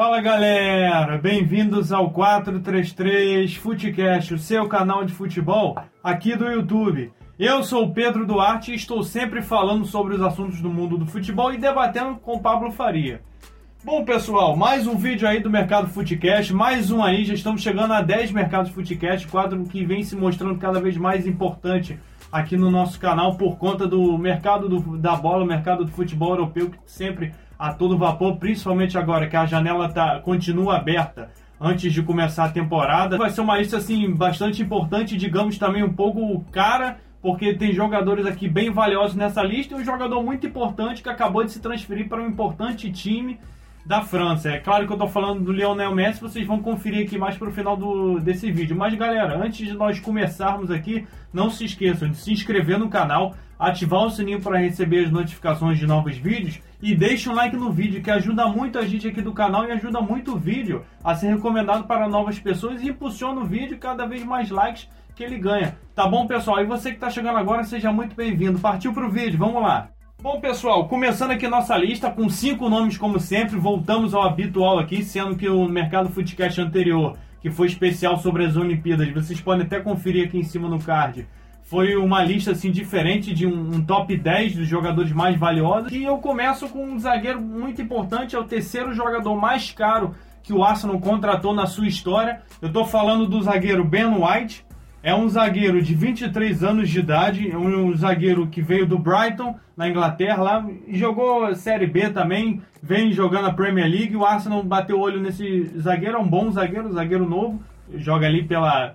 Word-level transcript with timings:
Fala 0.00 0.18
galera, 0.22 1.18
bem-vindos 1.18 1.92
ao 1.92 2.10
433 2.10 3.54
Futecast, 3.56 4.32
o 4.32 4.38
seu 4.38 4.66
canal 4.66 5.04
de 5.04 5.12
futebol 5.12 5.76
aqui 6.02 6.34
do 6.34 6.46
YouTube. 6.46 7.12
Eu 7.38 7.62
sou 7.62 7.84
o 7.84 7.92
Pedro 7.92 8.26
Duarte 8.26 8.72
e 8.72 8.76
estou 8.76 9.02
sempre 9.02 9.42
falando 9.42 9.84
sobre 9.84 10.14
os 10.14 10.22
assuntos 10.22 10.62
do 10.62 10.70
mundo 10.70 10.96
do 10.96 11.04
futebol 11.04 11.52
e 11.52 11.58
debatendo 11.58 12.14
com 12.16 12.36
o 12.36 12.40
Pablo 12.40 12.72
Faria. 12.72 13.20
Bom 13.84 14.02
pessoal, 14.02 14.56
mais 14.56 14.86
um 14.86 14.96
vídeo 14.96 15.28
aí 15.28 15.38
do 15.38 15.50
Mercado 15.50 15.88
Futecast, 15.88 16.54
mais 16.54 16.90
um 16.90 17.02
aí, 17.02 17.26
já 17.26 17.34
estamos 17.34 17.60
chegando 17.60 17.92
a 17.92 18.00
10 18.00 18.32
Mercados 18.32 18.70
Futecast, 18.70 19.28
quadro 19.28 19.62
que 19.64 19.84
vem 19.84 20.02
se 20.02 20.16
mostrando 20.16 20.58
cada 20.58 20.80
vez 20.80 20.96
mais 20.96 21.26
importante 21.26 21.98
aqui 22.32 22.56
no 22.56 22.70
nosso 22.70 22.98
canal 22.98 23.36
por 23.36 23.58
conta 23.58 23.86
do 23.86 24.16
mercado 24.16 24.66
do, 24.66 24.96
da 24.96 25.14
bola, 25.14 25.44
o 25.44 25.46
mercado 25.46 25.84
do 25.84 25.92
futebol 25.92 26.30
europeu 26.30 26.70
que 26.70 26.78
sempre 26.86 27.34
a 27.60 27.74
todo 27.74 27.98
vapor, 27.98 28.38
principalmente 28.38 28.96
agora 28.96 29.28
que 29.28 29.36
a 29.36 29.44
janela 29.44 29.86
tá, 29.90 30.18
continua 30.20 30.78
aberta 30.78 31.30
antes 31.60 31.92
de 31.92 32.02
começar 32.02 32.46
a 32.46 32.48
temporada. 32.48 33.18
Vai 33.18 33.28
ser 33.28 33.42
uma 33.42 33.58
lista 33.58 33.76
assim 33.76 34.10
bastante 34.10 34.62
importante, 34.62 35.14
digamos 35.14 35.58
também 35.58 35.84
um 35.84 35.92
pouco 35.92 36.42
cara, 36.50 36.96
porque 37.20 37.52
tem 37.52 37.74
jogadores 37.74 38.24
aqui 38.24 38.48
bem 38.48 38.70
valiosos 38.70 39.14
nessa 39.14 39.42
lista 39.42 39.74
e 39.74 39.76
um 39.76 39.84
jogador 39.84 40.22
muito 40.22 40.46
importante 40.46 41.02
que 41.02 41.10
acabou 41.10 41.44
de 41.44 41.52
se 41.52 41.60
transferir 41.60 42.08
para 42.08 42.22
um 42.22 42.28
importante 42.28 42.90
time 42.90 43.38
da 43.84 44.00
França. 44.00 44.48
É 44.48 44.58
claro 44.58 44.86
que 44.86 44.92
eu 44.92 44.96
estou 44.96 45.08
falando 45.08 45.44
do 45.44 45.52
Lionel 45.52 45.94
Messi, 45.94 46.18
vocês 46.18 46.46
vão 46.46 46.62
conferir 46.62 47.04
aqui 47.04 47.18
mais 47.18 47.36
para 47.36 47.50
o 47.50 47.52
final 47.52 47.76
do, 47.76 48.18
desse 48.20 48.50
vídeo. 48.50 48.74
Mas 48.74 48.94
galera, 48.94 49.36
antes 49.36 49.68
de 49.68 49.74
nós 49.74 50.00
começarmos 50.00 50.70
aqui, 50.70 51.06
não 51.30 51.50
se 51.50 51.66
esqueçam 51.66 52.08
de 52.08 52.16
se 52.16 52.32
inscrever 52.32 52.78
no 52.78 52.88
canal, 52.88 53.34
ativar 53.60 54.06
o 54.06 54.10
sininho 54.10 54.40
para 54.40 54.58
receber 54.58 55.04
as 55.04 55.10
notificações 55.10 55.78
de 55.78 55.86
novos 55.86 56.16
vídeos 56.16 56.58
e 56.82 56.94
deixe 56.94 57.28
um 57.28 57.34
like 57.34 57.54
no 57.54 57.70
vídeo 57.70 58.02
que 58.02 58.10
ajuda 58.10 58.46
muito 58.46 58.78
a 58.78 58.86
gente 58.86 59.06
aqui 59.06 59.20
do 59.20 59.34
canal 59.34 59.66
e 59.66 59.72
ajuda 59.72 60.00
muito 60.00 60.32
o 60.32 60.38
vídeo 60.38 60.82
a 61.04 61.14
ser 61.14 61.34
recomendado 61.34 61.84
para 61.84 62.08
novas 62.08 62.38
pessoas 62.38 62.80
e 62.80 62.88
impulsiona 62.88 63.42
o 63.42 63.44
vídeo 63.44 63.76
cada 63.76 64.06
vez 64.06 64.24
mais 64.24 64.48
likes 64.48 64.88
que 65.14 65.22
ele 65.22 65.36
ganha. 65.36 65.76
Tá 65.94 66.08
bom, 66.08 66.26
pessoal? 66.26 66.62
E 66.62 66.64
você 66.64 66.88
que 66.88 66.96
está 66.96 67.10
chegando 67.10 67.36
agora, 67.36 67.62
seja 67.62 67.92
muito 67.92 68.16
bem-vindo. 68.16 68.58
Partiu 68.58 68.94
para 68.94 69.06
o 69.06 69.10
vídeo, 69.10 69.38
vamos 69.38 69.62
lá. 69.62 69.90
Bom, 70.22 70.40
pessoal, 70.40 70.88
começando 70.88 71.32
aqui 71.32 71.46
nossa 71.46 71.76
lista 71.76 72.10
com 72.10 72.28
cinco 72.30 72.68
nomes 72.68 72.96
como 72.96 73.20
sempre, 73.20 73.56
voltamos 73.56 74.14
ao 74.14 74.22
habitual 74.22 74.78
aqui, 74.78 75.02
sendo 75.02 75.36
que 75.36 75.48
o 75.48 75.66
Mercado 75.66 76.08
Footcast 76.08 76.60
anterior, 76.60 77.16
que 77.42 77.50
foi 77.50 77.66
especial 77.66 78.16
sobre 78.18 78.44
as 78.44 78.56
Olimpíadas, 78.56 79.10
vocês 79.12 79.40
podem 79.40 79.66
até 79.66 79.80
conferir 79.80 80.26
aqui 80.26 80.38
em 80.38 80.42
cima 80.44 80.68
no 80.68 80.78
card, 80.78 81.26
foi 81.70 81.94
uma 81.94 82.20
lista 82.24 82.50
assim 82.50 82.72
diferente 82.72 83.32
de 83.32 83.46
um, 83.46 83.76
um, 83.76 83.84
top 83.84 84.16
10 84.16 84.56
dos 84.56 84.66
jogadores 84.66 85.12
mais 85.12 85.38
valiosos. 85.38 85.92
E 85.92 86.02
eu 86.02 86.18
começo 86.18 86.68
com 86.68 86.84
um 86.84 86.98
zagueiro 86.98 87.40
muito 87.40 87.80
importante, 87.80 88.34
é 88.34 88.38
o 88.40 88.42
terceiro 88.42 88.92
jogador 88.92 89.36
mais 89.36 89.70
caro 89.70 90.12
que 90.42 90.52
o 90.52 90.64
Arsenal 90.64 90.98
contratou 90.98 91.54
na 91.54 91.66
sua 91.66 91.86
história. 91.86 92.42
Eu 92.60 92.66
estou 92.66 92.84
falando 92.84 93.24
do 93.28 93.40
zagueiro 93.40 93.84
Ben 93.84 94.06
White. 94.06 94.66
É 95.00 95.14
um 95.14 95.28
zagueiro 95.28 95.80
de 95.80 95.94
23 95.94 96.64
anos 96.64 96.90
de 96.90 96.98
idade, 96.98 97.48
é 97.48 97.56
um 97.56 97.96
zagueiro 97.96 98.48
que 98.48 98.60
veio 98.60 98.84
do 98.84 98.98
Brighton, 98.98 99.54
na 99.74 99.88
Inglaterra, 99.88 100.42
lá, 100.42 100.66
jogou 100.88 101.54
Série 101.54 101.86
B 101.86 102.10
também, 102.10 102.60
vem 102.82 103.12
jogando 103.12 103.46
a 103.46 103.52
Premier 103.52 103.88
League. 103.88 104.16
O 104.16 104.26
Arsenal 104.26 104.62
bateu 104.62 104.98
o 104.98 105.00
olho 105.00 105.20
nesse 105.20 105.70
zagueiro, 105.78 106.16
é 106.16 106.20
um 106.20 106.28
bom 106.28 106.50
zagueiro, 106.50 106.92
zagueiro 106.92 107.26
novo, 107.26 107.62
joga 107.94 108.26
ali 108.26 108.42
pela 108.42 108.94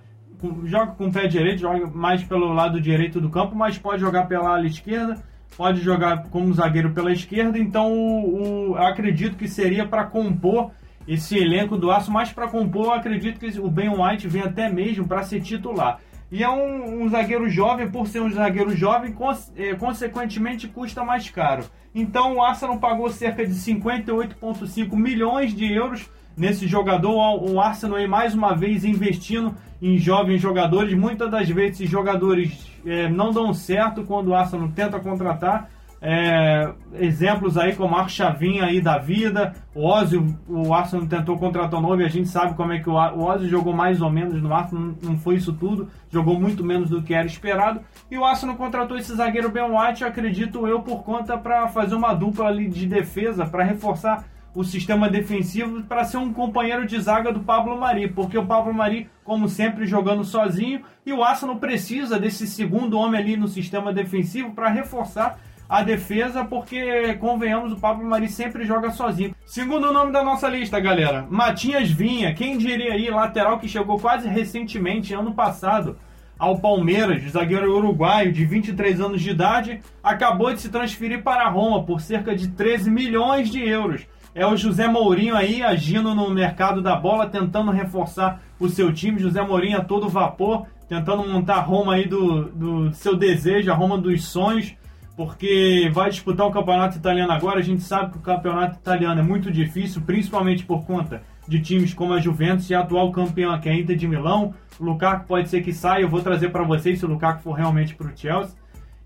joga 0.64 0.92
com 0.92 1.06
o 1.06 1.12
pé 1.12 1.26
direito, 1.26 1.60
joga 1.60 1.86
mais 1.86 2.22
pelo 2.22 2.52
lado 2.52 2.80
direito 2.80 3.20
do 3.20 3.30
campo, 3.30 3.54
mas 3.54 3.78
pode 3.78 4.00
jogar 4.00 4.26
pela 4.26 4.50
ala 4.50 4.66
esquerda, 4.66 5.22
pode 5.56 5.80
jogar 5.80 6.24
como 6.24 6.52
zagueiro 6.52 6.92
pela 6.92 7.12
esquerda. 7.12 7.58
Então, 7.58 7.92
o, 7.92 8.70
o 8.70 8.76
acredito 8.76 9.36
que 9.36 9.48
seria 9.48 9.86
para 9.86 10.04
compor 10.04 10.70
esse 11.06 11.38
elenco 11.38 11.76
do 11.76 11.90
Aço, 11.90 12.10
mas 12.10 12.32
para 12.32 12.48
compor, 12.48 12.92
acredito 12.92 13.38
que 13.38 13.58
o 13.60 13.70
Ben 13.70 13.88
White 13.88 14.26
vem 14.26 14.42
até 14.42 14.68
mesmo 14.68 15.06
para 15.06 15.22
ser 15.22 15.40
titular. 15.40 16.00
E 16.30 16.42
é 16.42 16.48
um, 16.48 17.02
um, 17.02 17.08
zagueiro 17.08 17.48
jovem, 17.48 17.88
por 17.88 18.08
ser 18.08 18.20
um 18.20 18.30
zagueiro 18.30 18.74
jovem, 18.74 19.12
cons 19.12 19.52
é, 19.56 19.74
consequentemente 19.74 20.66
custa 20.66 21.04
mais 21.04 21.30
caro. 21.30 21.64
Então 21.94 22.36
o 22.36 22.42
Arsenal 22.42 22.78
pagou 22.78 23.08
cerca 23.10 23.46
de 23.46 23.54
58,5 23.54 24.96
milhões 24.96 25.54
de 25.54 25.72
euros 25.72 26.10
nesse 26.36 26.66
jogador. 26.66 27.42
O 27.42 27.60
Arsenal 27.60 27.96
aí 27.96 28.06
mais 28.06 28.34
uma 28.34 28.54
vez 28.54 28.84
investindo 28.84 29.54
em 29.80 29.98
jovens 29.98 30.40
jogadores. 30.40 30.94
Muitas 30.94 31.30
das 31.30 31.48
vezes 31.48 31.80
esses 31.80 31.90
jogadores 31.90 32.70
é, 32.84 33.08
não 33.08 33.32
dão 33.32 33.52
certo 33.54 34.04
quando 34.04 34.28
o 34.28 34.34
Arsenal 34.34 34.68
tenta 34.68 35.00
contratar. 35.00 35.70
É, 36.08 36.72
exemplos 37.00 37.56
aí 37.56 37.74
como 37.74 37.96
a 37.96 38.06
Chavinha 38.06 38.66
aí 38.66 38.82
da 38.82 38.98
vida, 38.98 39.54
o 39.74 39.86
Ozzy, 39.86 40.22
o 40.46 40.74
Arsenal 40.74 41.06
tentou 41.06 41.38
contratar 41.38 41.80
o 41.80 41.82
novo 41.82 42.00
e 42.02 42.04
a 42.04 42.08
gente 42.08 42.28
sabe 42.28 42.54
como 42.54 42.70
é 42.72 42.78
que 42.78 42.88
o, 42.88 42.92
o 42.92 43.24
Ozzy 43.24 43.48
jogou 43.48 43.72
mais 43.72 44.02
ou 44.02 44.10
menos 44.10 44.40
no 44.42 44.52
Arsenal, 44.52 44.84
não, 44.84 44.96
não 45.02 45.18
foi 45.18 45.36
isso 45.36 45.54
tudo, 45.54 45.88
jogou 46.10 46.38
muito 46.38 46.62
menos 46.62 46.90
do 46.90 47.02
que 47.02 47.14
era 47.14 47.26
esperado. 47.26 47.80
E 48.10 48.18
o 48.18 48.24
Arsenal 48.24 48.56
contratou 48.56 48.98
esse 48.98 49.16
zagueiro 49.16 49.50
Ben 49.50 49.64
White, 49.64 50.04
acredito 50.04 50.66
eu, 50.66 50.80
por 50.80 51.02
conta 51.02 51.38
para 51.38 51.66
fazer 51.68 51.94
uma 51.94 52.12
dupla 52.12 52.46
ali 52.46 52.68
de 52.68 52.86
defesa, 52.86 53.46
para 53.46 53.64
reforçar 53.64 54.26
o 54.56 54.64
sistema 54.64 55.06
defensivo 55.06 55.82
para 55.82 56.02
ser 56.02 56.16
um 56.16 56.32
companheiro 56.32 56.86
de 56.86 56.98
zaga 56.98 57.30
do 57.30 57.40
Pablo 57.40 57.78
Mari, 57.78 58.08
porque 58.08 58.38
o 58.38 58.46
Pablo 58.46 58.72
Mari, 58.72 59.06
como 59.22 59.50
sempre, 59.50 59.84
jogando 59.84 60.24
sozinho, 60.24 60.80
e 61.04 61.12
o 61.12 61.22
Arsenal 61.22 61.56
precisa 61.56 62.18
desse 62.18 62.46
segundo 62.46 62.96
homem 62.96 63.20
ali 63.20 63.36
no 63.36 63.48
sistema 63.48 63.92
defensivo 63.92 64.52
para 64.52 64.70
reforçar 64.70 65.38
a 65.68 65.82
defesa, 65.82 66.42
porque, 66.42 67.14
convenhamos, 67.16 67.72
o 67.72 67.76
Pablo 67.76 68.08
Mari 68.08 68.30
sempre 68.30 68.64
joga 68.64 68.90
sozinho. 68.90 69.34
Segundo 69.44 69.92
nome 69.92 70.10
da 70.10 70.24
nossa 70.24 70.48
lista, 70.48 70.80
galera, 70.80 71.26
Matinhas 71.28 71.90
Vinha, 71.90 72.32
quem 72.32 72.56
diria 72.56 72.94
aí, 72.94 73.10
lateral 73.10 73.58
que 73.58 73.68
chegou 73.68 74.00
quase 74.00 74.26
recentemente, 74.26 75.12
ano 75.12 75.34
passado, 75.34 75.98
ao 76.38 76.58
Palmeiras, 76.58 77.22
zagueiro 77.30 77.76
uruguaio 77.76 78.32
de 78.32 78.46
23 78.46 79.00
anos 79.02 79.20
de 79.20 79.30
idade, 79.30 79.82
acabou 80.02 80.52
de 80.54 80.62
se 80.62 80.70
transferir 80.70 81.22
para 81.22 81.48
Roma 81.48 81.84
por 81.84 82.00
cerca 82.00 82.34
de 82.34 82.48
13 82.48 82.90
milhões 82.90 83.50
de 83.50 83.62
euros 83.62 84.06
é 84.36 84.46
o 84.46 84.54
José 84.54 84.86
Mourinho 84.86 85.34
aí 85.34 85.62
agindo 85.62 86.14
no 86.14 86.28
mercado 86.28 86.82
da 86.82 86.94
bola, 86.94 87.26
tentando 87.26 87.70
reforçar 87.70 88.42
o 88.60 88.68
seu 88.68 88.92
time. 88.92 89.18
José 89.18 89.40
Mourinho 89.40 89.78
a 89.78 89.84
todo 89.84 90.10
vapor, 90.10 90.66
tentando 90.86 91.26
montar 91.26 91.54
a 91.54 91.60
Roma 91.62 91.94
aí 91.94 92.06
do, 92.06 92.44
do 92.50 92.92
seu 92.92 93.16
desejo, 93.16 93.72
a 93.72 93.74
Roma 93.74 93.96
dos 93.96 94.26
sonhos, 94.26 94.74
porque 95.16 95.90
vai 95.90 96.10
disputar 96.10 96.46
o 96.46 96.50
campeonato 96.50 96.98
italiano 96.98 97.32
agora. 97.32 97.60
A 97.60 97.62
gente 97.62 97.82
sabe 97.82 98.12
que 98.12 98.18
o 98.18 98.20
campeonato 98.20 98.76
italiano 98.76 99.18
é 99.18 99.24
muito 99.24 99.50
difícil, 99.50 100.02
principalmente 100.02 100.66
por 100.66 100.84
conta 100.84 101.22
de 101.48 101.58
times 101.62 101.94
como 101.94 102.12
a 102.12 102.20
Juventus 102.20 102.68
e 102.68 102.74
a 102.74 102.80
atual 102.80 103.10
campeã, 103.12 103.58
que 103.58 103.70
é 103.70 103.72
a 103.72 103.74
Inter 103.74 103.96
de 103.96 104.06
Milão. 104.06 104.52
O 104.78 104.84
Lukaku 104.84 105.26
pode 105.26 105.48
ser 105.48 105.62
que 105.62 105.72
saia, 105.72 106.02
eu 106.02 106.10
vou 106.10 106.20
trazer 106.20 106.50
para 106.50 106.62
vocês 106.62 106.98
se 106.98 107.06
o 107.06 107.08
Lukaku 107.08 107.40
for 107.40 107.52
realmente 107.52 107.94
para 107.94 108.08
o 108.08 108.12
Chelsea. 108.14 108.54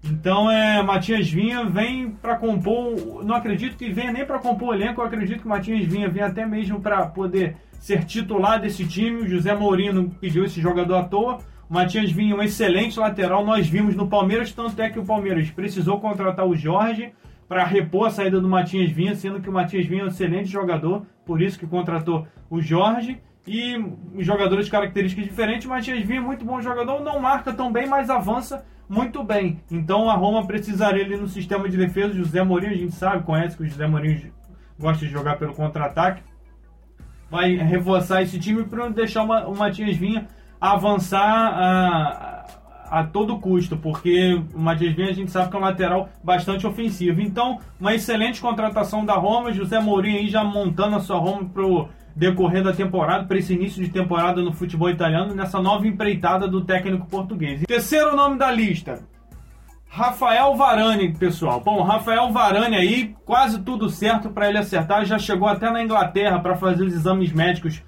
Então, 0.03 0.51
é, 0.51 0.83
Matias 0.83 1.31
Vinha 1.31 1.65
vem 1.65 2.11
para 2.11 2.37
compor. 2.37 3.25
Não 3.25 3.35
acredito 3.35 3.77
que 3.77 3.91
venha 3.91 4.13
nem 4.13 4.25
para 4.25 4.39
compor 4.39 4.71
o 4.71 4.75
elenco, 4.75 5.01
eu 5.01 5.05
acredito 5.05 5.43
que 5.43 5.49
Matias 5.49 5.85
Vinha 5.85 6.09
vem 6.09 6.23
até 6.23 6.47
mesmo 6.47 6.81
para 6.81 7.07
poder 7.07 7.57
ser 7.79 8.05
titular 8.05 8.61
desse 8.61 8.87
time. 8.87 9.23
O 9.23 9.29
José 9.29 9.55
Mourinho 9.55 10.11
pediu 10.21 10.45
esse 10.45 10.61
jogador 10.61 10.97
à 10.97 11.05
toa. 11.05 11.39
O 11.69 11.75
Matias 11.75 12.11
Vinha, 12.11 12.35
um 12.35 12.43
excelente 12.43 12.99
lateral, 12.99 13.45
nós 13.45 13.69
vimos 13.69 13.95
no 13.95 14.09
Palmeiras, 14.09 14.53
tanto 14.53 14.81
é 14.81 14.91
que 14.91 14.99
o 14.99 15.05
Palmeiras 15.05 15.51
precisou 15.51 16.01
contratar 16.01 16.47
o 16.47 16.57
Jorge 16.57 17.13
para 17.49 17.65
repor 17.65 18.07
a 18.07 18.11
saída 18.11 18.41
do 18.41 18.49
Matias 18.49 18.91
Vinha, 18.91 19.15
sendo 19.15 19.41
que 19.41 19.49
o 19.49 19.53
Matias 19.53 19.87
Vinha 19.87 20.03
é 20.03 20.05
um 20.05 20.09
excelente 20.09 20.49
jogador, 20.49 21.05
por 21.27 21.43
isso 21.43 21.59
que 21.59 21.67
contratou 21.67 22.27
o 22.49 22.61
Jorge. 22.61 23.21
E 23.53 24.23
jogadores 24.23 24.67
de 24.67 24.71
características 24.71 25.25
diferentes, 25.25 25.67
Matias 25.67 26.05
Vinha 26.05 26.21
é 26.21 26.23
muito 26.23 26.45
bom 26.45 26.63
jogador, 26.63 27.01
não 27.01 27.19
marca 27.19 27.53
tão 27.53 27.73
bem, 27.73 27.85
mas 27.85 28.09
avança 28.09 28.65
muito 28.89 29.25
bem. 29.25 29.61
Então 29.69 30.09
a 30.09 30.15
Roma 30.15 30.47
precisaria 30.47 31.05
ali 31.05 31.17
no 31.17 31.27
sistema 31.27 31.69
de 31.69 31.77
defesa. 31.77 32.15
José 32.15 32.45
Mourinho, 32.45 32.73
a 32.73 32.77
gente 32.77 32.95
sabe, 32.95 33.25
conhece 33.25 33.57
que 33.57 33.65
o 33.65 33.67
José 33.67 33.89
Mourinho 33.89 34.33
gosta 34.79 35.05
de 35.05 35.11
jogar 35.11 35.37
pelo 35.37 35.53
contra-ataque. 35.53 36.23
Vai 37.29 37.57
reforçar 37.57 38.23
esse 38.23 38.39
time 38.39 38.63
para 38.63 38.89
deixar 38.89 39.25
uma, 39.25 39.45
o 39.49 39.57
Matias 39.57 39.97
Vinha 39.97 40.29
avançar 40.61 41.21
a, 41.21 42.47
a 42.89 43.05
todo 43.05 43.41
custo, 43.41 43.77
porque 43.77 44.41
o 44.55 44.61
Matias 44.61 44.95
Vinha 44.95 45.09
a 45.09 45.13
gente 45.13 45.33
sabe 45.33 45.51
que 45.51 45.57
é 45.57 45.59
um 45.59 45.63
lateral 45.63 46.09
bastante 46.23 46.69
ofensivo. 46.69 47.21
Então, 47.21 47.59
uma 47.81 47.97
excelente 47.97 48.41
contratação 48.41 49.05
da 49.05 49.15
Roma, 49.15 49.53
José 49.53 49.81
Mourinho 49.81 50.19
aí 50.19 50.29
já 50.29 50.45
montando 50.45 50.95
a 50.95 51.01
sua 51.01 51.19
Roma 51.19 51.49
pro 51.49 51.89
decorrer 52.21 52.63
da 52.63 52.75
temporada, 52.75 53.25
para 53.25 53.39
esse 53.39 53.55
início 53.55 53.83
de 53.83 53.89
temporada 53.89 54.43
no 54.43 54.53
futebol 54.53 54.91
italiano, 54.91 55.35
nessa 55.35 55.59
nova 55.59 55.89
empreitada 55.89 56.47
do 56.47 56.61
técnico 56.61 57.07
português. 57.07 57.63
Terceiro 57.67 58.15
nome 58.15 58.37
da 58.37 58.53
lista, 58.53 59.01
Rafael 59.89 60.55
Varane, 60.55 61.15
pessoal. 61.15 61.61
Bom, 61.61 61.83
Rafael 61.83 62.31
Varane 62.31 62.77
aí, 62.77 63.17
quase 63.25 63.63
tudo 63.63 63.89
certo 63.89 64.29
para 64.29 64.51
ele 64.51 64.59
acertar. 64.59 65.07
Já 65.07 65.19
chegou 65.19 65.49
até 65.49 65.71
na 65.71 65.83
Inglaterra 65.83 66.39
para 66.39 66.55
fazer 66.55 66.85
os 66.85 66.93
exames 66.93 67.33
médicos 67.33 67.83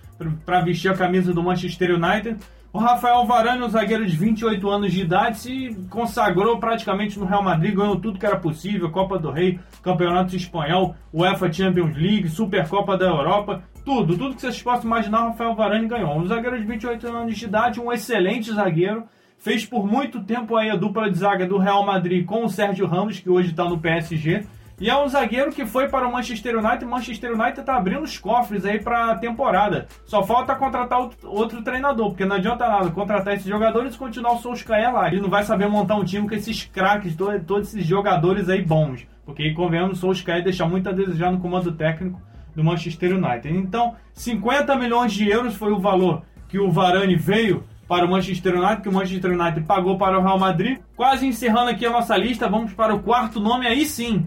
para 0.46 0.62
vestir 0.62 0.90
a 0.90 0.96
camisa 0.96 1.34
do 1.34 1.42
Manchester 1.42 1.94
United. 1.94 2.38
O 2.72 2.78
Rafael 2.78 3.26
Varane, 3.26 3.62
um 3.62 3.68
zagueiro 3.68 4.06
de 4.06 4.16
28 4.16 4.70
anos 4.70 4.92
de 4.92 5.02
idade, 5.02 5.38
se 5.40 5.76
consagrou 5.90 6.58
praticamente 6.58 7.18
no 7.18 7.26
Real 7.26 7.42
Madrid, 7.42 7.74
ganhou 7.74 7.96
tudo 7.96 8.18
que 8.18 8.24
era 8.24 8.38
possível, 8.38 8.90
Copa 8.90 9.18
do 9.18 9.30
Rei, 9.30 9.60
Campeonato 9.82 10.34
Espanhol, 10.34 10.96
UEFA 11.12 11.52
Champions 11.52 11.94
League, 11.94 12.30
Supercopa 12.30 12.96
da 12.96 13.04
Europa, 13.04 13.62
Tudo, 13.84 14.16
tudo 14.16 14.36
que 14.36 14.40
vocês 14.40 14.62
possam 14.62 14.84
imaginar, 14.84 15.26
Rafael 15.26 15.56
Varane 15.56 15.88
ganhou. 15.88 16.16
Um 16.16 16.26
zagueiro 16.26 16.56
de 16.56 16.64
28 16.64 17.08
anos 17.08 17.36
de 17.36 17.44
idade, 17.44 17.80
um 17.80 17.92
excelente 17.92 18.52
zagueiro. 18.52 19.04
Fez 19.38 19.66
por 19.66 19.84
muito 19.84 20.22
tempo 20.22 20.56
aí 20.56 20.70
a 20.70 20.76
dupla 20.76 21.10
de 21.10 21.18
zaga 21.18 21.44
do 21.44 21.58
Real 21.58 21.84
Madrid 21.84 22.24
com 22.24 22.44
o 22.44 22.48
Sérgio 22.48 22.86
Ramos, 22.86 23.18
que 23.18 23.28
hoje 23.28 23.50
está 23.50 23.64
no 23.64 23.80
PSG. 23.80 24.46
E 24.80 24.88
é 24.88 24.96
um 24.96 25.08
zagueiro 25.08 25.50
que 25.50 25.66
foi 25.66 25.88
para 25.88 26.06
o 26.06 26.12
Manchester 26.12 26.56
United. 26.58 26.84
O 26.84 26.88
Manchester 26.88 27.32
United 27.32 27.60
está 27.60 27.76
abrindo 27.76 28.04
os 28.04 28.16
cofres 28.18 28.64
aí 28.64 28.80
para 28.80 29.10
a 29.10 29.18
temporada. 29.18 29.88
Só 30.04 30.22
falta 30.22 30.54
contratar 30.54 31.08
outro 31.24 31.60
treinador, 31.62 32.10
porque 32.10 32.24
não 32.24 32.36
adianta 32.36 32.68
nada 32.68 32.88
contratar 32.90 33.34
esses 33.34 33.48
jogadores 33.48 33.96
e 33.96 33.98
continuar 33.98 34.34
o 34.34 34.38
Solskjaer 34.38 34.94
lá. 34.94 35.08
Ele 35.08 35.20
não 35.20 35.28
vai 35.28 35.42
saber 35.42 35.66
montar 35.68 35.96
um 35.96 36.04
time 36.04 36.28
com 36.28 36.34
esses 36.36 36.64
craques, 36.64 37.16
todos 37.16 37.68
esses 37.68 37.84
jogadores 37.84 38.48
aí 38.48 38.64
bons. 38.64 39.04
Porque, 39.26 39.52
convenhamos, 39.54 39.98
o 39.98 40.00
Solskjaer 40.00 40.44
deixa 40.44 40.66
muito 40.66 40.88
a 40.88 40.92
desejar 40.92 41.32
no 41.32 41.40
comando 41.40 41.72
técnico 41.72 42.20
do 42.54 42.64
Manchester 42.64 43.16
United. 43.16 43.56
Então, 43.56 43.94
50 44.14 44.76
milhões 44.76 45.12
de 45.12 45.28
euros 45.28 45.54
foi 45.54 45.72
o 45.72 45.78
valor 45.78 46.22
que 46.48 46.58
o 46.58 46.70
Varane 46.70 47.16
veio 47.16 47.64
para 47.88 48.06
o 48.06 48.10
Manchester 48.10 48.54
United, 48.54 48.82
que 48.82 48.88
o 48.88 48.92
Manchester 48.92 49.32
United 49.32 49.66
pagou 49.66 49.98
para 49.98 50.18
o 50.18 50.22
Real 50.22 50.38
Madrid. 50.38 50.78
Quase 50.96 51.26
encerrando 51.26 51.70
aqui 51.70 51.84
a 51.84 51.90
nossa 51.90 52.16
lista, 52.16 52.48
vamos 52.48 52.72
para 52.72 52.94
o 52.94 53.02
quarto 53.02 53.40
nome, 53.40 53.66
aí 53.66 53.84
sim. 53.84 54.26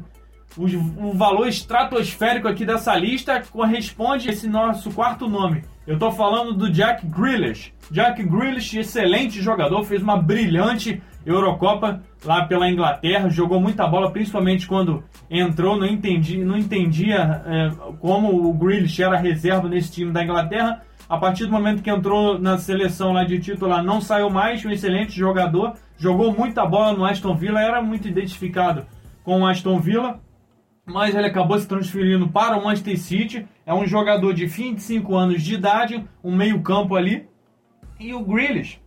O, 0.58 0.66
o 1.10 1.14
valor 1.14 1.48
estratosférico 1.48 2.48
aqui 2.48 2.66
dessa 2.66 2.96
lista 2.96 3.42
corresponde 3.52 4.30
a 4.30 4.32
esse 4.32 4.48
nosso 4.48 4.92
quarto 4.92 5.28
nome. 5.28 5.64
Eu 5.86 5.96
estou 5.96 6.12
falando 6.12 6.54
do 6.54 6.72
Jack 6.72 7.06
Grealish. 7.06 7.74
Jack 7.92 8.24
Grealish, 8.24 8.78
excelente 8.78 9.42
jogador, 9.42 9.84
fez 9.84 10.02
uma 10.02 10.18
brilhante 10.18 11.02
Eurocopa 11.26 12.02
lá 12.24 12.46
pela 12.46 12.70
Inglaterra, 12.70 13.30
jogou 13.30 13.60
muita 13.60 13.86
bola, 13.88 14.12
principalmente 14.12 14.68
quando 14.68 15.04
entrou, 15.30 15.78
não 15.78 15.86
entendia, 15.86 16.44
não 16.46 16.58
entendia 16.58 17.44
é, 17.46 17.72
como 18.00 18.48
o 18.48 18.54
Grealish 18.54 19.02
era 19.02 19.18
reserva 19.18 19.68
nesse 19.68 19.92
time 19.92 20.12
da 20.12 20.24
Inglaterra. 20.24 20.82
A 21.08 21.18
partir 21.18 21.46
do 21.46 21.52
momento 21.52 21.84
que 21.84 21.90
entrou 21.90 22.40
na 22.40 22.58
seleção 22.58 23.12
lá 23.12 23.24
de 23.24 23.40
titular, 23.40 23.84
não 23.84 24.02
saiu 24.02 24.30
mais, 24.30 24.66
um 24.66 24.72
excelente 24.72 25.12
jogador, 25.18 25.74
jogou 25.98 26.32
muita 26.36 26.66
bola 26.66 26.94
no 26.94 27.06
Aston 27.06 27.36
Villa, 27.36 27.62
era 27.62 27.82
muito 27.82 28.08
identificado 28.08 28.86
com 29.24 29.42
o 29.42 29.46
Aston 29.46 29.80
Villa, 29.80 30.20
mas 30.86 31.16
ele 31.16 31.28
acabou 31.28 31.58
se 31.58 31.68
transferindo 31.68 32.28
para 32.28 32.58
o 32.58 32.64
Manchester 32.64 33.00
City. 33.00 33.48
É 33.66 33.74
um 33.74 33.88
jogador 33.88 34.34
de 34.34 34.46
25 34.46 35.16
anos 35.16 35.42
de 35.42 35.56
idade, 35.56 36.06
um 36.24 36.36
meio-campo 36.36 36.96
ali. 36.96 37.28
E 38.00 38.14
o 38.14 38.24
Grealish 38.24 38.80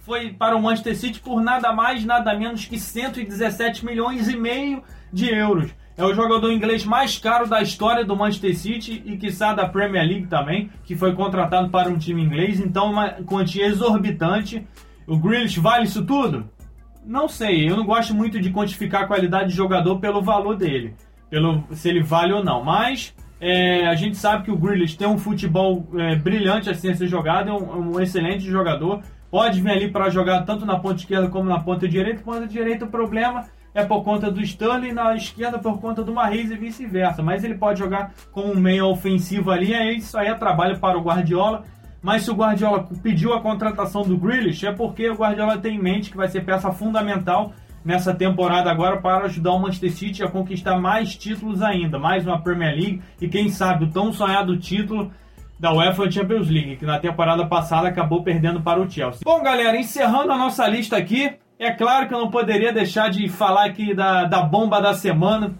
foi 0.00 0.32
para 0.32 0.56
o 0.56 0.62
Manchester 0.62 0.96
City 0.96 1.20
por 1.20 1.42
nada 1.42 1.72
mais, 1.72 2.04
nada 2.04 2.32
menos 2.38 2.64
que 2.64 2.78
117 2.78 3.84
milhões 3.84 4.28
e 4.28 4.36
meio 4.36 4.82
de 5.12 5.28
euros. 5.28 5.74
É 5.96 6.04
o 6.04 6.14
jogador 6.14 6.52
inglês 6.52 6.84
mais 6.84 7.18
caro 7.18 7.48
da 7.48 7.60
história 7.60 8.04
do 8.04 8.14
Manchester 8.14 8.56
City 8.56 9.02
e 9.04 9.16
que 9.16 9.26
está 9.26 9.52
da 9.52 9.66
Premier 9.66 10.06
League 10.06 10.26
também, 10.28 10.70
que 10.84 10.94
foi 10.94 11.14
contratado 11.14 11.70
para 11.70 11.88
um 11.88 11.98
time 11.98 12.22
inglês, 12.22 12.60
então 12.60 12.90
uma 12.90 13.10
quantia 13.24 13.66
exorbitante. 13.66 14.66
O 15.06 15.18
Grealish 15.18 15.58
vale 15.58 15.86
isso 15.86 16.04
tudo? 16.04 16.48
Não 17.06 17.28
sei, 17.28 17.70
eu 17.70 17.76
não 17.76 17.86
gosto 17.86 18.12
muito 18.12 18.40
de 18.40 18.50
quantificar 18.50 19.04
a 19.04 19.06
qualidade 19.06 19.50
de 19.50 19.54
jogador 19.54 20.00
pelo 20.00 20.20
valor 20.20 20.56
dele, 20.56 20.94
pelo 21.30 21.62
se 21.70 21.88
ele 21.88 22.02
vale 22.02 22.32
ou 22.32 22.42
não, 22.42 22.64
mas 22.64 23.14
é, 23.40 23.86
a 23.86 23.94
gente 23.94 24.16
sabe 24.16 24.44
que 24.44 24.50
o 24.50 24.56
Grealish 24.56 24.96
tem 24.96 25.06
um 25.06 25.16
futebol 25.16 25.86
é, 25.96 26.16
brilhante 26.16 26.68
assim 26.68 26.90
a 26.90 26.94
ser 26.96 27.06
jogado, 27.06 27.50
é 27.50 27.52
um, 27.52 27.92
um 27.92 28.00
excelente 28.00 28.44
jogador, 28.44 29.02
pode 29.30 29.60
vir 29.60 29.70
ali 29.70 29.90
para 29.90 30.10
jogar 30.10 30.42
tanto 30.42 30.66
na 30.66 30.78
ponta 30.78 30.96
esquerda 30.96 31.28
como 31.28 31.48
na 31.48 31.60
ponta 31.60 31.86
direita. 31.88 32.22
Ponta 32.22 32.46
direita, 32.46 32.84
o 32.84 32.88
problema 32.88 33.44
é 33.74 33.84
por 33.84 34.02
conta 34.02 34.30
do 34.30 34.40
Stanley, 34.40 34.92
na 34.92 35.14
esquerda 35.14 35.58
por 35.58 35.78
conta 35.78 36.02
do 36.02 36.12
Marreis 36.12 36.50
e 36.50 36.56
vice-versa. 36.56 37.22
Mas 37.22 37.44
ele 37.44 37.54
pode 37.54 37.78
jogar 37.78 38.14
como 38.32 38.52
um 38.52 38.56
meio 38.56 38.86
ofensivo 38.86 39.50
ali, 39.50 39.74
aí 39.74 39.98
isso 39.98 40.16
aí 40.16 40.28
é 40.28 40.34
trabalho 40.34 40.78
para 40.78 40.96
o 40.96 41.02
Guardiola. 41.02 41.64
Mas 42.06 42.22
se 42.22 42.30
o 42.30 42.34
Guardiola 42.34 42.88
pediu 43.02 43.34
a 43.34 43.40
contratação 43.40 44.02
do 44.02 44.16
Grealish, 44.16 44.64
é 44.64 44.70
porque 44.70 45.10
o 45.10 45.16
Guardiola 45.16 45.58
tem 45.58 45.74
em 45.74 45.82
mente 45.82 46.08
que 46.08 46.16
vai 46.16 46.28
ser 46.28 46.44
peça 46.44 46.70
fundamental 46.70 47.52
nessa 47.84 48.14
temporada 48.14 48.70
agora 48.70 49.02
para 49.02 49.24
ajudar 49.24 49.50
o 49.50 49.58
Manchester 49.58 49.90
City 49.90 50.22
a 50.22 50.30
conquistar 50.30 50.78
mais 50.78 51.16
títulos 51.16 51.60
ainda, 51.62 51.98
mais 51.98 52.24
uma 52.24 52.40
Premier 52.40 52.76
League 52.76 53.02
e 53.20 53.26
quem 53.26 53.48
sabe 53.48 53.86
o 53.86 53.90
tão 53.90 54.12
sonhado 54.12 54.56
título 54.56 55.10
da 55.58 55.72
UEFA 55.72 56.08
Champions 56.08 56.48
League, 56.48 56.76
que 56.76 56.86
na 56.86 57.00
temporada 57.00 57.44
passada 57.44 57.88
acabou 57.88 58.22
perdendo 58.22 58.62
para 58.62 58.80
o 58.80 58.88
Chelsea. 58.88 59.22
Bom, 59.24 59.42
galera, 59.42 59.76
encerrando 59.76 60.30
a 60.30 60.38
nossa 60.38 60.64
lista 60.68 60.96
aqui, 60.96 61.32
é 61.58 61.72
claro 61.72 62.06
que 62.06 62.14
eu 62.14 62.20
não 62.20 62.30
poderia 62.30 62.72
deixar 62.72 63.10
de 63.10 63.28
falar 63.28 63.66
aqui 63.66 63.92
da, 63.92 64.26
da 64.26 64.42
bomba 64.42 64.80
da 64.80 64.94
semana, 64.94 65.56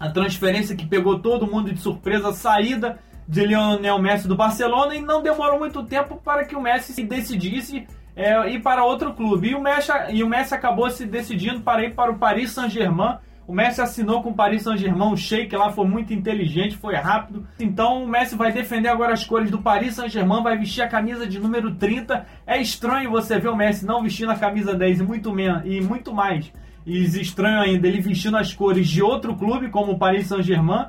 a 0.00 0.10
transferência 0.10 0.74
que 0.74 0.84
pegou 0.84 1.20
todo 1.20 1.46
mundo 1.46 1.72
de 1.72 1.78
surpresa, 1.78 2.30
a 2.30 2.32
saída 2.32 2.98
de 3.28 3.44
Lionel 3.44 4.00
Messi 4.00 4.28
do 4.28 4.36
Barcelona 4.36 4.94
e 4.94 5.00
não 5.00 5.22
demorou 5.22 5.58
muito 5.58 5.82
tempo 5.84 6.16
para 6.16 6.44
que 6.44 6.54
o 6.54 6.60
Messi 6.60 6.92
se 6.92 7.02
decidisse 7.02 7.86
é, 8.14 8.50
ir 8.50 8.62
para 8.62 8.84
outro 8.84 9.12
clube. 9.14 9.50
E 9.50 9.54
o, 9.54 9.60
Messi, 9.60 9.92
e 10.10 10.22
o 10.22 10.28
Messi 10.28 10.54
acabou 10.54 10.90
se 10.90 11.04
decidindo 11.06 11.60
para 11.60 11.84
ir 11.84 11.94
para 11.94 12.10
o 12.10 12.18
Paris 12.18 12.52
Saint-Germain, 12.52 13.18
o 13.46 13.52
Messi 13.52 13.80
assinou 13.80 14.22
com 14.22 14.30
o 14.30 14.34
Paris 14.34 14.62
Saint-Germain, 14.62 15.12
o 15.12 15.16
Sheik 15.16 15.54
lá 15.54 15.70
foi 15.70 15.86
muito 15.86 16.12
inteligente, 16.12 16.76
foi 16.76 16.96
rápido. 16.96 17.46
Então 17.60 18.02
o 18.02 18.08
Messi 18.08 18.34
vai 18.34 18.50
defender 18.50 18.88
agora 18.88 19.12
as 19.12 19.24
cores 19.24 19.50
do 19.50 19.62
Paris 19.62 19.94
Saint-Germain, 19.94 20.42
vai 20.42 20.58
vestir 20.58 20.82
a 20.82 20.88
camisa 20.88 21.26
de 21.26 21.38
número 21.38 21.72
30. 21.76 22.26
É 22.44 22.60
estranho 22.60 23.10
você 23.10 23.38
ver 23.38 23.48
o 23.48 23.56
Messi 23.56 23.86
não 23.86 24.02
vestindo 24.02 24.32
a 24.32 24.36
camisa 24.36 24.74
10 24.74 24.98
e 24.98 25.02
muito, 25.04 25.32
menos, 25.32 25.62
e 25.64 25.80
muito 25.80 26.12
mais. 26.12 26.52
E 26.84 27.04
estranho 27.04 27.60
ainda 27.60 27.86
ele 27.86 28.00
vestindo 28.00 28.36
as 28.36 28.52
cores 28.52 28.88
de 28.88 29.00
outro 29.00 29.36
clube, 29.36 29.70
como 29.70 29.92
o 29.92 29.98
Paris 29.98 30.26
Saint-Germain. 30.26 30.86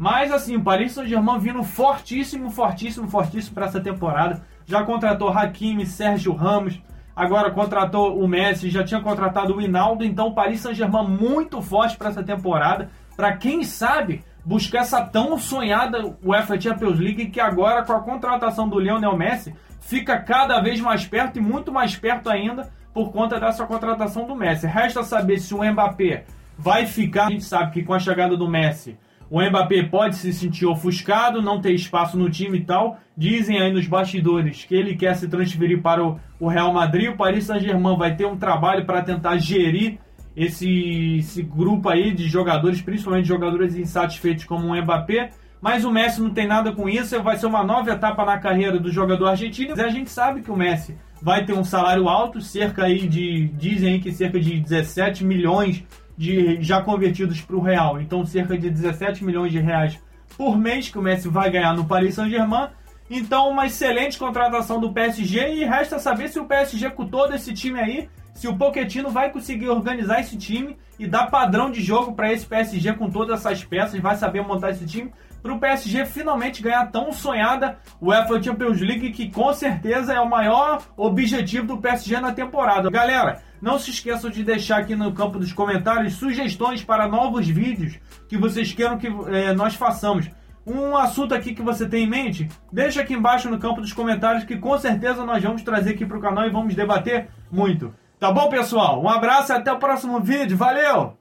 Mas 0.00 0.32
assim, 0.32 0.56
o 0.56 0.62
Paris 0.62 0.92
Saint-Germain 0.92 1.38
vindo 1.38 1.62
fortíssimo, 1.62 2.48
fortíssimo, 2.48 3.06
fortíssimo 3.06 3.54
para 3.54 3.66
essa 3.66 3.78
temporada. 3.78 4.40
Já 4.64 4.82
contratou 4.82 5.28
Hakimi, 5.28 5.84
Sérgio 5.84 6.32
Ramos, 6.32 6.80
agora 7.14 7.50
contratou 7.50 8.18
o 8.18 8.26
Messi, 8.26 8.70
já 8.70 8.82
tinha 8.82 9.02
contratado 9.02 9.54
o 9.54 9.60
Hinaldo, 9.60 10.02
então 10.02 10.28
o 10.28 10.34
Paris 10.34 10.60
Saint-Germain 10.60 11.06
muito 11.06 11.60
forte 11.60 11.98
para 11.98 12.08
essa 12.08 12.22
temporada, 12.22 12.88
para 13.14 13.36
quem 13.36 13.62
sabe 13.62 14.24
buscar 14.42 14.78
essa 14.78 15.04
tão 15.04 15.36
sonhada 15.38 16.16
UEFA 16.24 16.58
Champions 16.58 16.98
League 16.98 17.26
que 17.26 17.38
agora 17.38 17.84
com 17.84 17.92
a 17.92 18.00
contratação 18.00 18.66
do 18.66 18.80
Lionel 18.80 19.18
Messi 19.18 19.54
fica 19.80 20.18
cada 20.18 20.62
vez 20.62 20.80
mais 20.80 21.04
perto 21.04 21.38
e 21.38 21.42
muito 21.42 21.70
mais 21.70 21.94
perto 21.94 22.30
ainda 22.30 22.72
por 22.94 23.12
conta 23.12 23.38
dessa 23.38 23.66
contratação 23.66 24.26
do 24.26 24.34
Messi. 24.34 24.66
Resta 24.66 25.02
saber 25.02 25.40
se 25.40 25.54
o 25.54 25.62
Mbappé 25.62 26.24
vai 26.56 26.86
ficar, 26.86 27.26
a 27.26 27.30
gente 27.30 27.44
sabe 27.44 27.72
que 27.72 27.82
com 27.82 27.92
a 27.92 27.98
chegada 27.98 28.34
do 28.34 28.48
Messi 28.48 28.96
o 29.30 29.40
Mbappé 29.40 29.84
pode 29.84 30.16
se 30.16 30.32
sentir 30.32 30.66
ofuscado, 30.66 31.40
não 31.40 31.60
ter 31.60 31.72
espaço 31.72 32.18
no 32.18 32.28
time 32.28 32.58
e 32.58 32.64
tal. 32.64 32.98
Dizem 33.16 33.60
aí 33.60 33.72
nos 33.72 33.86
bastidores 33.86 34.64
que 34.64 34.74
ele 34.74 34.96
quer 34.96 35.14
se 35.14 35.28
transferir 35.28 35.80
para 35.80 36.04
o, 36.04 36.48
Real 36.48 36.72
Madrid. 36.72 37.10
O 37.10 37.16
Paris 37.16 37.44
Saint-Germain 37.44 37.96
vai 37.96 38.16
ter 38.16 38.26
um 38.26 38.36
trabalho 38.36 38.84
para 38.84 39.02
tentar 39.02 39.38
gerir 39.38 39.98
esse, 40.36 41.18
esse 41.18 41.44
grupo 41.44 41.88
aí 41.88 42.12
de 42.12 42.26
jogadores, 42.26 42.82
principalmente 42.82 43.28
jogadores 43.28 43.76
insatisfeitos 43.76 44.44
como 44.44 44.66
o 44.66 44.82
Mbappé. 44.82 45.30
Mas 45.60 45.84
o 45.84 45.92
Messi 45.92 46.20
não 46.20 46.30
tem 46.30 46.48
nada 46.48 46.72
com 46.72 46.88
isso, 46.88 47.22
vai 47.22 47.36
ser 47.36 47.46
uma 47.46 47.62
nova 47.62 47.92
etapa 47.92 48.24
na 48.24 48.38
carreira 48.38 48.80
do 48.80 48.90
jogador 48.90 49.26
argentino. 49.28 49.80
A 49.80 49.88
gente 49.90 50.10
sabe 50.10 50.40
que 50.40 50.50
o 50.50 50.56
Messi 50.56 50.96
vai 51.22 51.44
ter 51.44 51.52
um 51.52 51.62
salário 51.62 52.08
alto, 52.08 52.40
cerca 52.40 52.84
aí 52.84 53.06
de, 53.06 53.48
dizem 53.48 53.92
aí 53.92 54.00
que 54.00 54.10
cerca 54.10 54.40
de 54.40 54.58
17 54.58 55.24
milhões 55.24 55.84
de 56.20 56.60
já 56.60 56.82
convertidos 56.82 57.40
para 57.40 57.56
o 57.56 57.62
real, 57.62 57.98
então 57.98 58.26
cerca 58.26 58.58
de 58.58 58.68
17 58.68 59.24
milhões 59.24 59.50
de 59.50 59.58
reais 59.58 59.98
por 60.36 60.58
mês 60.58 60.90
que 60.90 60.98
o 60.98 61.02
Messi 61.02 61.28
vai 61.28 61.50
ganhar 61.50 61.72
no 61.72 61.86
Paris 61.86 62.16
Saint-Germain. 62.16 62.68
Então, 63.08 63.48
uma 63.48 63.64
excelente 63.64 64.18
contratação 64.18 64.78
do 64.78 64.92
PSG 64.92 65.54
e 65.54 65.64
resta 65.64 65.98
saber 65.98 66.28
se 66.28 66.38
o 66.38 66.44
PSG 66.44 66.90
com 66.90 67.06
todo 67.06 67.34
esse 67.34 67.54
time 67.54 67.80
aí, 67.80 68.10
se 68.34 68.46
o 68.46 68.54
Pochettino 68.54 69.08
vai 69.08 69.30
conseguir 69.30 69.70
organizar 69.70 70.20
esse 70.20 70.36
time 70.36 70.76
e 70.98 71.06
dar 71.06 71.30
padrão 71.30 71.70
de 71.70 71.80
jogo 71.80 72.12
para 72.12 72.30
esse 72.30 72.44
PSG 72.44 72.92
com 72.92 73.10
todas 73.10 73.40
essas 73.40 73.64
peças, 73.64 73.98
vai 73.98 74.14
saber 74.14 74.42
montar 74.42 74.72
esse 74.72 74.84
time 74.84 75.10
para 75.42 75.54
o 75.54 75.58
PSG 75.58 76.04
finalmente 76.04 76.62
ganhar 76.62 76.84
tão 76.90 77.12
sonhada 77.12 77.78
UEFA 77.98 78.42
Champions 78.42 78.78
League, 78.78 79.10
que 79.12 79.30
com 79.30 79.54
certeza 79.54 80.12
é 80.12 80.20
o 80.20 80.28
maior 80.28 80.82
objetivo 80.98 81.66
do 81.66 81.78
PSG 81.78 82.20
na 82.20 82.32
temporada. 82.32 82.90
Galera, 82.90 83.40
não 83.60 83.78
se 83.78 83.90
esqueçam 83.90 84.30
de 84.30 84.42
deixar 84.42 84.78
aqui 84.78 84.94
no 84.94 85.12
campo 85.12 85.38
dos 85.38 85.52
comentários 85.52 86.14
sugestões 86.14 86.82
para 86.82 87.08
novos 87.08 87.46
vídeos 87.48 87.98
que 88.28 88.38
vocês 88.38 88.72
queiram 88.72 88.98
que 88.98 89.08
é, 89.28 89.52
nós 89.52 89.74
façamos. 89.74 90.30
Um 90.66 90.96
assunto 90.96 91.34
aqui 91.34 91.54
que 91.54 91.62
você 91.62 91.88
tem 91.88 92.04
em 92.04 92.08
mente, 92.08 92.48
deixa 92.72 93.00
aqui 93.00 93.14
embaixo 93.14 93.50
no 93.50 93.58
campo 93.58 93.80
dos 93.80 93.92
comentários 93.92 94.44
que 94.44 94.56
com 94.56 94.78
certeza 94.78 95.24
nós 95.24 95.42
vamos 95.42 95.62
trazer 95.62 95.90
aqui 95.90 96.06
para 96.06 96.18
o 96.18 96.20
canal 96.20 96.46
e 96.46 96.50
vamos 96.50 96.74
debater 96.74 97.28
muito. 97.50 97.94
Tá 98.18 98.30
bom, 98.30 98.48
pessoal? 98.48 99.02
Um 99.02 99.08
abraço 99.08 99.52
e 99.52 99.56
até 99.56 99.72
o 99.72 99.78
próximo 99.78 100.20
vídeo. 100.20 100.56
Valeu! 100.56 101.19